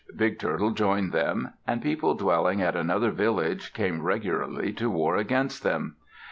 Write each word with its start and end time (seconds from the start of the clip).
Big 0.15 0.39
Turtle 0.39 0.71
joined 0.71 1.11
them. 1.11 1.53
And 1.67 1.79
people 1.79 2.15
dwelling 2.15 2.59
at 2.59 2.75
another 2.75 3.11
village 3.11 3.71
came 3.71 4.01
regularly 4.01 4.73
to 4.73 4.89
war 4.89 5.15
against 5.15 5.61
them. 5.61 5.95